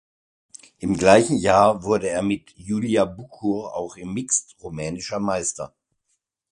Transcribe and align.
Im 0.79 0.97
gleichen 0.97 1.37
Jahr 1.37 1.83
wurde 1.83 2.09
er 2.09 2.23
mit 2.23 2.55
Iulia 2.57 3.05
Bucur 3.05 3.75
auch 3.75 3.97
im 3.97 4.15
Mixed 4.15 4.55
rumänischer 4.59 5.19
Meister. 5.19 5.75